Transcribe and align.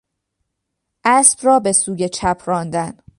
اسب 1.03 1.39
را 1.45 1.59
به 1.59 1.71
سوی 1.73 2.09
چپ 2.09 2.41
راندن 2.45 2.97